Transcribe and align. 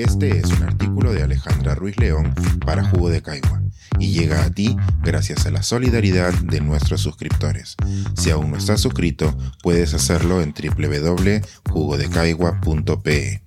Este 0.00 0.38
es 0.38 0.46
un 0.46 0.62
artículo 0.62 1.12
de 1.12 1.22
Alejandra 1.22 1.74
Ruiz 1.74 1.98
León 1.98 2.34
para 2.64 2.82
Jugo 2.82 3.10
de 3.10 3.20
Caigua 3.20 3.60
y 3.98 4.12
llega 4.12 4.42
a 4.42 4.50
ti 4.50 4.74
gracias 5.02 5.44
a 5.44 5.50
la 5.50 5.62
solidaridad 5.62 6.32
de 6.32 6.62
nuestros 6.62 7.02
suscriptores. 7.02 7.76
Si 8.16 8.30
aún 8.30 8.50
no 8.50 8.56
estás 8.56 8.80
suscrito, 8.80 9.36
puedes 9.62 9.92
hacerlo 9.92 10.40
en 10.40 10.54
www.jugodecaigua.pe. 10.54 13.42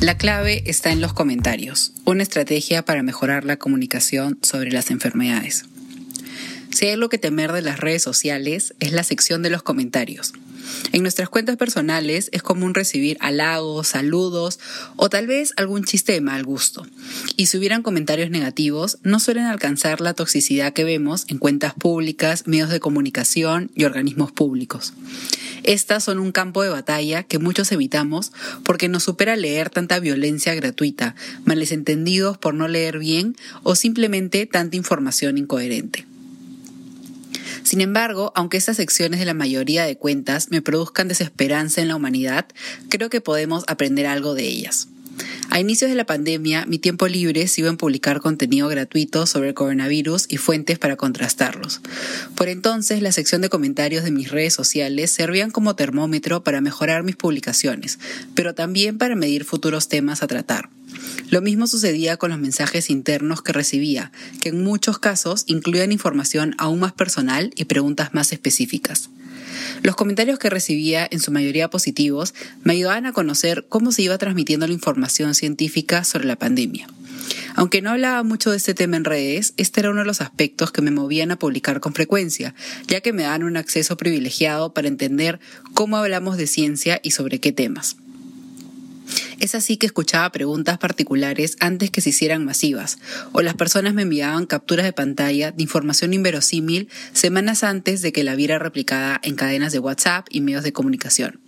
La 0.00 0.16
clave 0.16 0.64
está 0.66 0.90
en 0.90 1.00
los 1.00 1.12
comentarios, 1.12 1.92
una 2.04 2.24
estrategia 2.24 2.84
para 2.84 3.04
mejorar 3.04 3.44
la 3.44 3.56
comunicación 3.56 4.40
sobre 4.42 4.72
las 4.72 4.90
enfermedades. 4.90 5.66
Si 6.74 6.86
hay 6.86 6.94
algo 6.94 7.08
que 7.08 7.18
temer 7.18 7.52
de 7.52 7.62
las 7.62 7.78
redes 7.78 8.02
sociales 8.02 8.74
es 8.80 8.90
la 8.90 9.04
sección 9.04 9.42
de 9.42 9.50
los 9.50 9.62
comentarios. 9.62 10.32
En 10.92 11.02
nuestras 11.02 11.28
cuentas 11.28 11.56
personales 11.56 12.28
es 12.32 12.42
común 12.42 12.74
recibir 12.74 13.16
halagos, 13.20 13.88
saludos 13.88 14.58
o 14.96 15.08
tal 15.10 15.26
vez 15.26 15.52
algún 15.56 15.84
chiste 15.84 16.12
de 16.12 16.20
mal 16.20 16.44
gusto. 16.44 16.86
Y 17.36 17.46
si 17.46 17.58
hubieran 17.58 17.82
comentarios 17.82 18.30
negativos, 18.30 18.98
no 19.02 19.20
suelen 19.20 19.44
alcanzar 19.44 20.00
la 20.00 20.14
toxicidad 20.14 20.72
que 20.72 20.84
vemos 20.84 21.24
en 21.28 21.38
cuentas 21.38 21.74
públicas, 21.74 22.46
medios 22.46 22.70
de 22.70 22.80
comunicación 22.80 23.70
y 23.74 23.84
organismos 23.84 24.32
públicos. 24.32 24.92
Estas 25.62 26.04
son 26.04 26.20
un 26.20 26.32
campo 26.32 26.62
de 26.62 26.68
batalla 26.68 27.24
que 27.24 27.38
muchos 27.38 27.72
evitamos 27.72 28.32
porque 28.62 28.88
nos 28.88 29.02
supera 29.02 29.36
leer 29.36 29.68
tanta 29.68 29.98
violencia 29.98 30.54
gratuita, 30.54 31.16
males 31.44 31.72
entendidos 31.72 32.38
por 32.38 32.54
no 32.54 32.68
leer 32.68 32.98
bien 32.98 33.36
o 33.62 33.74
simplemente 33.74 34.46
tanta 34.46 34.76
información 34.76 35.38
incoherente. 35.38 36.06
Sin 37.66 37.80
embargo, 37.80 38.30
aunque 38.36 38.58
estas 38.58 38.76
secciones 38.76 39.18
de 39.18 39.26
la 39.26 39.34
mayoría 39.34 39.84
de 39.84 39.96
cuentas 39.96 40.52
me 40.52 40.62
produzcan 40.62 41.08
desesperanza 41.08 41.82
en 41.82 41.88
la 41.88 41.96
humanidad, 41.96 42.46
creo 42.88 43.10
que 43.10 43.20
podemos 43.20 43.64
aprender 43.66 44.06
algo 44.06 44.34
de 44.34 44.44
ellas. 44.44 44.86
A 45.50 45.58
inicios 45.58 45.90
de 45.90 45.96
la 45.96 46.06
pandemia, 46.06 46.64
mi 46.66 46.78
tiempo 46.78 47.08
libre 47.08 47.48
se 47.48 47.62
iba 47.62 47.68
en 47.68 47.76
publicar 47.76 48.20
contenido 48.20 48.68
gratuito 48.68 49.26
sobre 49.26 49.48
el 49.48 49.54
coronavirus 49.54 50.26
y 50.28 50.36
fuentes 50.36 50.78
para 50.78 50.94
contrastarlos. 50.94 51.80
Por 52.36 52.48
entonces, 52.48 53.02
la 53.02 53.10
sección 53.10 53.40
de 53.40 53.48
comentarios 53.48 54.04
de 54.04 54.12
mis 54.12 54.30
redes 54.30 54.54
sociales 54.54 55.10
servían 55.10 55.50
como 55.50 55.74
termómetro 55.74 56.44
para 56.44 56.60
mejorar 56.60 57.02
mis 57.02 57.16
publicaciones, 57.16 57.98
pero 58.36 58.54
también 58.54 58.96
para 58.96 59.16
medir 59.16 59.44
futuros 59.44 59.88
temas 59.88 60.22
a 60.22 60.28
tratar. 60.28 60.68
Lo 61.30 61.42
mismo 61.42 61.66
sucedía 61.66 62.16
con 62.16 62.30
los 62.30 62.38
mensajes 62.38 62.90
internos 62.90 63.42
que 63.42 63.52
recibía, 63.52 64.12
que 64.40 64.50
en 64.50 64.62
muchos 64.62 64.98
casos 64.98 65.44
incluían 65.46 65.92
información 65.92 66.54
aún 66.58 66.80
más 66.80 66.92
personal 66.92 67.52
y 67.56 67.64
preguntas 67.64 68.14
más 68.14 68.32
específicas. 68.32 69.10
Los 69.82 69.96
comentarios 69.96 70.38
que 70.38 70.50
recibía, 70.50 71.06
en 71.10 71.20
su 71.20 71.32
mayoría 71.32 71.70
positivos, 71.70 72.34
me 72.62 72.74
ayudaban 72.74 73.06
a 73.06 73.12
conocer 73.12 73.66
cómo 73.68 73.92
se 73.92 74.02
iba 74.02 74.18
transmitiendo 74.18 74.66
la 74.66 74.72
información 74.72 75.34
científica 75.34 76.04
sobre 76.04 76.26
la 76.26 76.36
pandemia. 76.36 76.88
Aunque 77.54 77.82
no 77.82 77.90
hablaba 77.90 78.22
mucho 78.22 78.50
de 78.50 78.58
este 78.58 78.74
tema 78.74 78.96
en 78.96 79.04
redes, 79.04 79.54
este 79.56 79.80
era 79.80 79.90
uno 79.90 80.00
de 80.00 80.06
los 80.06 80.20
aspectos 80.20 80.72
que 80.72 80.82
me 80.82 80.90
movían 80.90 81.30
a 81.30 81.38
publicar 81.38 81.80
con 81.80 81.94
frecuencia, 81.94 82.54
ya 82.86 83.00
que 83.00 83.12
me 83.12 83.22
dan 83.22 83.42
un 83.42 83.56
acceso 83.56 83.96
privilegiado 83.96 84.74
para 84.74 84.88
entender 84.88 85.40
cómo 85.72 85.96
hablamos 85.96 86.36
de 86.36 86.46
ciencia 86.46 87.00
y 87.02 87.12
sobre 87.12 87.40
qué 87.40 87.52
temas. 87.52 87.96
Es 89.46 89.54
así 89.54 89.76
que 89.76 89.86
escuchaba 89.86 90.32
preguntas 90.32 90.76
particulares 90.76 91.56
antes 91.60 91.92
que 91.92 92.00
se 92.00 92.08
hicieran 92.08 92.44
masivas, 92.44 92.98
o 93.30 93.42
las 93.42 93.54
personas 93.54 93.94
me 93.94 94.02
enviaban 94.02 94.44
capturas 94.44 94.84
de 94.84 94.92
pantalla 94.92 95.52
de 95.52 95.62
información 95.62 96.14
inverosímil 96.14 96.88
semanas 97.12 97.62
antes 97.62 98.02
de 98.02 98.10
que 98.10 98.24
la 98.24 98.34
viera 98.34 98.58
replicada 98.58 99.20
en 99.22 99.36
cadenas 99.36 99.70
de 99.70 99.78
WhatsApp 99.78 100.26
y 100.30 100.40
medios 100.40 100.64
de 100.64 100.72
comunicación. 100.72 101.38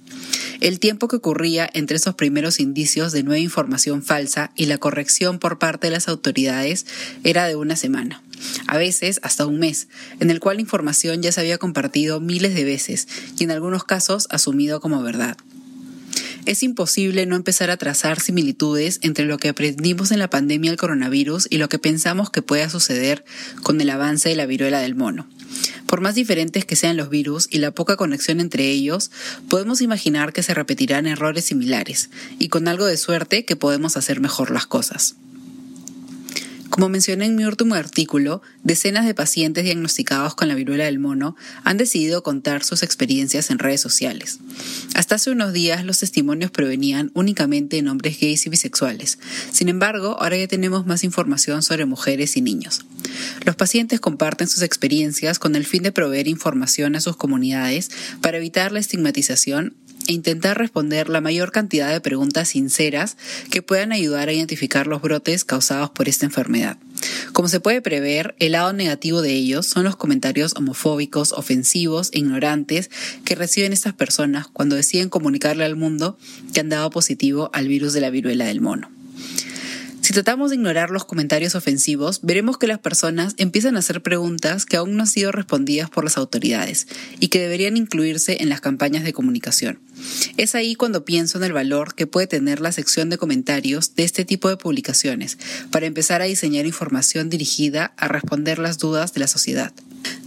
El 0.61 0.79
tiempo 0.79 1.09
que 1.09 1.17
ocurría 1.17 1.69
entre 1.75 1.97
esos 1.97 2.15
primeros 2.15 2.61
indicios 2.61 3.11
de 3.11 3.25
nueva 3.25 3.41
información 3.41 4.05
falsa 4.05 4.53
y 4.55 4.67
la 4.67 4.79
corrección 4.79 5.41
por 5.41 5.59
parte 5.59 5.89
de 5.89 5.95
las 5.95 6.07
autoridades 6.07 6.87
era 7.25 7.49
de 7.49 7.57
una 7.57 7.75
semana, 7.75 8.23
a 8.69 8.79
veces 8.79 9.19
hasta 9.25 9.45
un 9.45 9.59
mes, 9.59 9.89
en 10.21 10.31
el 10.31 10.39
cual 10.39 10.59
la 10.59 10.63
información 10.63 11.21
ya 11.21 11.33
se 11.33 11.41
había 11.41 11.59
compartido 11.59 12.21
miles 12.21 12.55
de 12.55 12.63
veces 12.63 13.09
y 13.37 13.43
en 13.43 13.51
algunos 13.51 13.83
casos 13.83 14.29
asumido 14.31 14.79
como 14.79 15.03
verdad 15.03 15.37
es 16.49 16.63
imposible 16.63 17.27
no 17.27 17.37
empezar 17.37 17.71
a 17.71 17.77
trazar 17.77 18.21
similitudes 18.21 19.01
entre 19.03 19.27
lo 19.27 19.37
que 19.37 19.51
aprendimos 19.51 20.13
en 20.13 20.19
la 20.19 20.31
pandemia 20.31 20.71
del 20.71 20.79
coronavirus 20.79 21.47
y 21.51 21.59
lo 21.59 21.69
que 21.69 21.79
pensamos 21.79 22.31
que 22.31 22.41
pueda 22.41 22.71
suceder 22.71 23.23
con 23.63 23.79
el 23.83 23.91
avance 23.91 24.31
de 24.31 24.37
la 24.37 24.47
viruela 24.47 24.81
del 24.81 24.95
mono. 24.95 25.29
Por 25.87 26.01
más 26.01 26.15
diferentes 26.15 26.65
que 26.65 26.75
sean 26.75 26.97
los 26.97 27.11
virus 27.11 27.49
y 27.51 27.59
la 27.59 27.73
poca 27.73 27.97
conexión 27.97 28.41
entre 28.41 28.71
ellos, 28.71 29.11
podemos 29.51 29.83
imaginar 29.83 30.33
que 30.33 30.43
se 30.43 30.55
repetirán 30.55 31.07
errores 31.07 31.45
similares, 31.45 32.09
y 32.39 32.49
con 32.49 32.67
algo 32.67 32.87
de 32.87 32.97
suerte 32.97 33.45
que 33.45 33.57
podemos 33.57 33.99
hacer 33.99 34.21
mejor 34.21 34.51
las 34.51 34.67
cosas. 34.67 35.17
Como 36.79 36.91
mencioné 36.91 37.25
en 37.27 37.35
mi 37.35 37.45
último 37.45 37.75
artículo, 37.75 38.41
decenas 38.63 39.05
de 39.05 39.13
pacientes 39.13 39.65
diagnosticados 39.65 40.37
con 40.37 40.47
la 40.47 40.55
viruela 40.55 40.85
del 40.85 41.01
mono 41.01 41.35
han 41.65 41.77
decidido 41.77 42.23
contar 42.23 42.63
sus 42.63 42.85
experiencias 42.85 43.51
en 43.51 43.59
redes 43.59 43.81
sociales. 43.81 44.39
Hasta 44.95 45.17
hace 45.17 45.33
unos 45.33 45.53
días 45.53 45.85
los 45.85 45.99
testimonios 45.99 46.53
provenían 46.53 47.11
únicamente 47.15 47.83
de 47.83 47.91
hombres 47.91 48.21
gays 48.21 48.47
y 48.47 48.51
bisexuales. 48.51 49.19
Sin 49.51 49.69
embargo, 49.69 50.19
ahora 50.21 50.37
ya 50.37 50.47
tenemos 50.47 50.87
más 50.87 51.03
información 51.03 51.65
sobre 51.65 51.85
mujeres 51.85 52.37
y 52.37 52.43
niños. 52.43 52.85
Los 53.45 53.57
pacientes 53.57 53.99
comparten 53.99 54.47
sus 54.47 54.63
experiencias 54.63 55.41
con 55.41 55.57
el 55.57 55.67
fin 55.67 55.83
de 55.83 55.91
proveer 55.91 56.29
información 56.29 56.95
a 56.95 57.01
sus 57.01 57.17
comunidades 57.17 57.91
para 58.23 58.39
evitar 58.39 58.71
la 58.71 58.79
estigmatización 58.79 59.75
e 60.07 60.13
intentar 60.13 60.59
responder 60.59 61.09
la 61.09 61.21
mayor 61.21 61.53
cantidad 61.53 61.91
de 61.91 62.01
preguntas 62.01 62.51
sinceras 62.51 63.17
que 63.51 63.63
puedan 63.63 63.93
ayudar 63.93 64.29
a 64.29 64.33
identificar 64.33 64.87
los 64.87 65.03
brotes 65.03 65.45
causados 65.45 65.91
por 65.91 66.09
esta 66.09 66.27
enfermedad. 66.27 66.79
Como 67.33 67.49
se 67.49 67.61
puede 67.61 67.83
prever, 67.83 68.35
el 68.39 68.53
lado 68.53 68.73
negativo 68.73 69.23
de 69.23 69.33
ellos 69.33 69.67
son 69.67 69.85
los 69.85 69.97
comentarios 69.97 70.55
homofóbicos, 70.57 71.33
ofensivos 71.33 72.11
e 72.13 72.19
ignorantes 72.19 72.91
que 73.25 73.35
reciben 73.35 73.73
estas 73.73 73.95
personas 73.95 74.47
cuando 74.49 74.77
deciden 74.77 75.09
comunicarle 75.09 75.65
al 75.65 75.77
mundo 75.77 76.19
que 76.53 76.61
han 76.61 76.69
dado 76.69 76.91
positivo 76.91 77.51
al 77.53 77.69
virus 77.69 77.93
de 77.93 78.01
la 78.01 78.11
viruela 78.11 78.47
del 78.47 78.61
mono. 78.61 78.91
Si 80.09 80.15
tratamos 80.15 80.49
de 80.49 80.57
ignorar 80.57 80.89
los 80.89 81.05
comentarios 81.05 81.55
ofensivos, 81.55 82.21
veremos 82.23 82.57
que 82.57 82.67
las 82.67 82.79
personas 82.79 83.35
empiezan 83.37 83.77
a 83.77 83.81
hacer 83.81 84.01
preguntas 84.01 84.65
que 84.65 84.79
aún 84.79 84.97
no 84.97 85.03
han 85.03 85.07
sido 85.07 85.33
respondidas 85.33 85.91
por 85.91 86.03
las 86.03 86.17
autoridades 86.17 86.87
y 87.21 87.29
que 87.29 87.41
deberían 87.41 87.77
incluirse 87.77 88.39
en 88.41 88.49
las 88.49 88.63
campañas 88.63 89.05
de 89.05 89.13
comunicación. 89.13 89.81
Es 90.37 90.55
ahí 90.55 90.75
cuando 90.75 91.05
pienso 91.05 91.39
en 91.39 91.45
el 91.45 91.53
valor 91.53 91.95
que 91.95 92.07
puede 92.07 92.27
tener 92.27 92.61
la 92.61 92.73
sección 92.73 93.11
de 93.11 93.19
comentarios 93.19 93.95
de 93.95 94.05
este 94.05 94.25
tipo 94.25 94.49
de 94.49 94.57
publicaciones 94.57 95.39
para 95.71 95.87
empezar 95.87 96.23
a 96.23 96.27
diseñar 96.27 96.67
información 96.67 97.29
dirigida 97.29 97.93
a 97.97 98.09
responder 98.09 98.59
las 98.59 98.79
dudas 98.79 99.13
de 99.15 99.21
la 99.21 99.29
sociedad. 99.29 99.73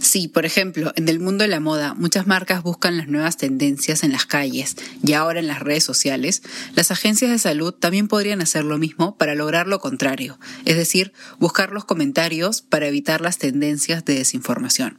Sí, 0.00 0.28
por 0.28 0.44
ejemplo, 0.44 0.92
en 0.96 1.08
el 1.08 1.20
mundo 1.20 1.42
de 1.42 1.48
la 1.48 1.60
moda, 1.60 1.94
muchas 1.94 2.26
marcas 2.26 2.62
buscan 2.62 2.96
las 2.96 3.08
nuevas 3.08 3.36
tendencias 3.36 4.02
en 4.02 4.12
las 4.12 4.26
calles 4.26 4.76
y 5.02 5.12
ahora 5.14 5.40
en 5.40 5.46
las 5.46 5.60
redes 5.60 5.84
sociales, 5.84 6.42
las 6.74 6.90
agencias 6.90 7.30
de 7.30 7.38
salud 7.38 7.72
también 7.72 8.08
podrían 8.08 8.42
hacer 8.42 8.64
lo 8.64 8.78
mismo 8.78 9.16
para 9.16 9.34
lograr 9.34 9.66
lo 9.66 9.78
contrario, 9.78 10.38
es 10.64 10.76
decir, 10.76 11.12
buscar 11.38 11.72
los 11.72 11.84
comentarios 11.84 12.62
para 12.62 12.88
evitar 12.88 13.20
las 13.20 13.38
tendencias 13.38 14.04
de 14.04 14.16
desinformación. 14.16 14.98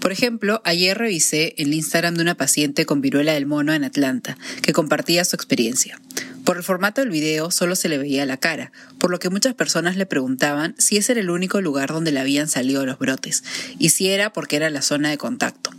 Por 0.00 0.12
ejemplo, 0.12 0.60
ayer 0.64 0.96
revisé 0.96 1.54
el 1.58 1.72
Instagram 1.72 2.14
de 2.14 2.22
una 2.22 2.36
paciente 2.36 2.86
con 2.86 3.00
viruela 3.00 3.32
del 3.32 3.46
mono 3.46 3.72
en 3.72 3.84
Atlanta, 3.84 4.36
que 4.62 4.72
compartía 4.72 5.24
su 5.24 5.36
experiencia. 5.36 6.00
Por 6.44 6.58
el 6.58 6.62
formato 6.62 7.00
del 7.00 7.08
video 7.08 7.50
solo 7.50 7.74
se 7.74 7.88
le 7.88 7.96
veía 7.96 8.26
la 8.26 8.36
cara, 8.36 8.70
por 8.98 9.10
lo 9.10 9.18
que 9.18 9.30
muchas 9.30 9.54
personas 9.54 9.96
le 9.96 10.04
preguntaban 10.04 10.74
si 10.76 10.98
ese 10.98 11.12
era 11.12 11.22
el 11.22 11.30
único 11.30 11.62
lugar 11.62 11.88
donde 11.88 12.12
le 12.12 12.20
habían 12.20 12.48
salido 12.48 12.84
los 12.84 12.98
brotes, 12.98 13.42
y 13.78 13.88
si 13.88 14.08
era 14.08 14.30
porque 14.30 14.56
era 14.56 14.68
la 14.68 14.82
zona 14.82 15.08
de 15.08 15.16
contacto. 15.16 15.70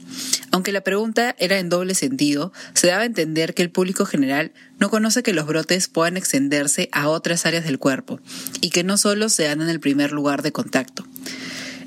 Aunque 0.50 0.72
la 0.72 0.82
pregunta 0.82 1.36
era 1.38 1.60
en 1.60 1.70
doble 1.70 1.94
sentido, 1.94 2.52
se 2.74 2.88
daba 2.88 3.04
a 3.04 3.06
entender 3.06 3.54
que 3.54 3.62
el 3.62 3.70
público 3.70 4.06
general 4.06 4.54
no 4.80 4.90
conoce 4.90 5.22
que 5.22 5.34
los 5.34 5.46
brotes 5.46 5.88
puedan 5.88 6.18
extenderse 6.18 6.90
a 6.92 7.10
otras 7.10 7.46
áreas 7.46 7.66
del 7.66 7.78
cuerpo, 7.78 8.20
y 8.60 8.72
que 8.72 8.84
no 8.84 8.98
solo 8.98 9.30
se 9.30 9.44
dan 9.44 9.62
en 9.62 9.70
el 9.70 9.80
primer 9.80 10.12
lugar 10.12 10.42
de 10.42 10.52
contacto. 10.52 11.06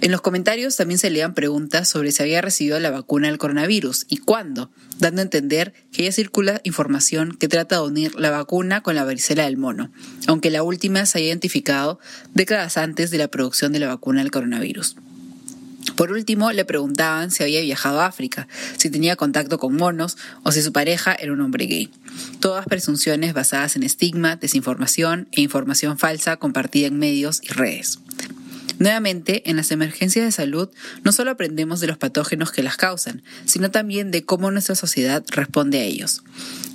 En 0.01 0.13
los 0.13 0.21
comentarios 0.21 0.77
también 0.77 0.99
se 0.99 1.11
leían 1.11 1.35
preguntas 1.35 1.89
sobre 1.89 2.13
si 2.13 2.23
había 2.23 2.41
recibido 2.41 2.79
la 2.79 2.91
vacuna 2.91 3.27
del 3.27 3.39
coronavirus 3.39 4.07
y 4.09 4.19
cuándo, 4.19 4.71
dando 4.99 5.21
a 5.21 5.25
entender 5.25 5.73
que 5.91 6.05
ya 6.05 6.13
circula 6.13 6.61
información 6.63 7.37
que 7.37 7.49
trata 7.49 7.77
de 7.77 7.83
unir 7.83 8.15
la 8.15 8.31
vacuna 8.31 8.81
con 8.81 8.95
la 8.95 9.05
varicela 9.05 9.45
del 9.45 9.57
mono, 9.57 9.91
aunque 10.29 10.51
la 10.51 10.63
última 10.63 11.05
se 11.05 11.19
haya 11.19 11.29
identificado 11.29 11.99
décadas 12.33 12.77
antes 12.77 13.11
de 13.11 13.19
la 13.19 13.27
producción 13.27 13.73
de 13.73 13.81
la 13.81 13.89
vacuna 13.89 14.21
del 14.21 14.31
coronavirus. 14.31 14.95
Por 15.97 16.13
último, 16.13 16.53
le 16.53 16.65
preguntaban 16.65 17.33
si 17.33 17.43
había 17.43 17.61
viajado 17.61 18.01
a 18.01 18.07
África, 18.07 18.47
si 18.77 18.91
tenía 18.91 19.17
contacto 19.17 19.59
con 19.59 19.75
monos 19.75 20.17
o 20.45 20.53
si 20.53 20.63
su 20.63 20.73
pareja 20.73 21.13
era 21.15 21.33
un 21.33 21.41
hombre 21.41 21.67
gay. 21.67 21.91
Todas 22.39 22.67
presunciones 22.67 23.35
basadas 23.35 23.75
en 23.75 23.83
estigma, 23.83 24.37
desinformación 24.37 25.27
e 25.33 25.41
información 25.41 25.99
falsa 25.99 26.37
compartida 26.37 26.87
en 26.87 27.01
medios 27.01 27.41
y 27.43 27.49
redes. 27.49 27.99
Nuevamente, 28.79 29.49
en 29.51 29.57
las 29.57 29.71
emergencias 29.71 30.25
de 30.25 30.33
salud 30.33 30.69
no 31.03 31.13
solo 31.13 31.31
aprendemos 31.31 31.81
de 31.81 31.89
los 31.89 31.99
patógenos 31.99 32.53
que 32.53 32.63
las 32.63 32.77
causan, 32.77 33.23
sino 33.45 33.71
también 33.71 34.11
de 34.11 34.25
cómo 34.25 34.51
nuestra 34.51 34.75
sociedad 34.75 35.25
responde 35.29 35.79
a 35.79 35.85
ellos. 35.85 36.23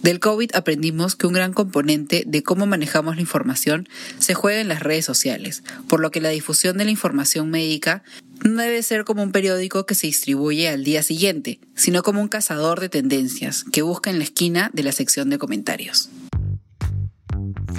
Del 0.02 0.20
COVID 0.20 0.52
aprendimos 0.54 1.16
que 1.16 1.28
un 1.28 1.34
gran 1.34 1.54
componente 1.54 2.24
de 2.28 2.44
cómo 2.44 2.66
manejamos 2.66 3.16
la 3.16 3.22
información 3.22 3.88
se 4.20 4.34
juega 4.34 4.60
en 4.60 4.68
las 4.68 4.82
redes 4.82 5.06
sociales, 5.06 5.64
por 5.88 6.02
lo 6.02 6.12
que 6.12 6.22
la 6.22 6.30
difusión 6.30 6.78
de 6.78 6.86
la 6.86 6.92
información 6.92 7.50
médica 7.50 8.04
no 8.44 8.62
debe 8.62 8.84
ser 8.84 9.06
como 9.06 9.24
un 9.24 9.32
periódico 9.32 9.86
que 9.86 9.96
se 9.96 10.08
distribuye 10.08 10.68
al 10.68 10.84
día 10.84 11.04
siguiente, 11.04 11.60
sino 11.76 12.04
como 12.04 12.22
un 12.22 12.28
cazador 12.28 12.82
de 12.82 12.90
tendencias 12.90 13.64
que 13.72 13.82
busca 13.82 14.10
en 14.10 14.18
la 14.18 14.26
esquina 14.26 14.70
de 14.74 14.84
la 14.84 14.92
sección 14.92 15.30
de 15.30 15.38
comentarios. 15.38 16.10